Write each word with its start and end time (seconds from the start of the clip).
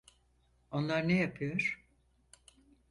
Onlar 0.71 1.07
ne 1.07 1.15
yapıyor? 1.17 1.85